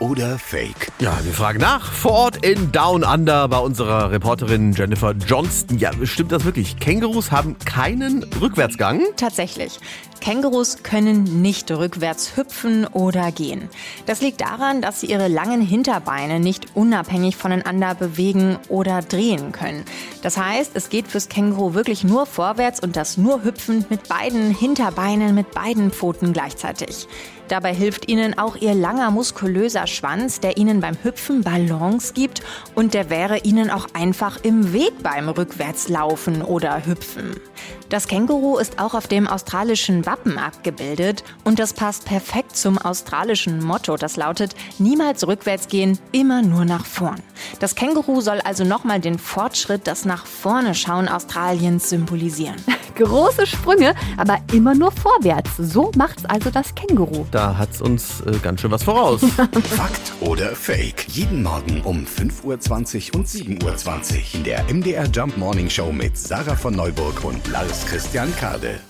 [0.00, 0.90] oder Fake?
[0.98, 5.78] Ja, wir fragen nach vor Ort in Down Under bei unserer Reporterin Jennifer Johnston.
[5.78, 6.78] Ja, stimmt das wirklich?
[6.78, 9.02] Kängurus haben keinen Rückwärtsgang?
[9.16, 9.78] Tatsächlich.
[10.20, 13.70] Kängurus können nicht rückwärts hüpfen oder gehen.
[14.06, 19.84] Das liegt daran, dass sie ihre langen Hinterbeine nicht unabhängig voneinander bewegen oder drehen können.
[20.22, 24.54] Das heißt, es geht fürs Känguru wirklich nur vorwärts und das nur hüpfend mit beiden
[24.54, 27.08] Hinterbeinen, mit beiden Pfoten gleichzeitig.
[27.50, 32.42] Dabei hilft ihnen auch ihr langer muskulöser Schwanz, der ihnen beim Hüpfen Balance gibt
[32.76, 37.34] und der wäre ihnen auch einfach im Weg beim Rückwärtslaufen oder Hüpfen.
[37.88, 43.64] Das Känguru ist auch auf dem australischen Wappen abgebildet und das passt perfekt zum australischen
[43.64, 47.20] Motto, das lautet niemals rückwärts gehen, immer nur nach vorn.
[47.58, 52.62] Das Känguru soll also nochmal den Fortschritt, das nach vorne schauen Australiens symbolisieren.
[53.00, 55.56] Große Sprünge, aber immer nur vorwärts.
[55.56, 57.24] So macht's also das Känguru.
[57.30, 59.22] Da hat's uns äh, ganz schön was voraus.
[59.70, 61.06] Fakt oder Fake?
[61.08, 66.18] Jeden Morgen um 5.20 Uhr und 7.20 Uhr in der MDR Jump Morning Show mit
[66.18, 68.80] Sarah von Neuburg und Lars Christian Kade.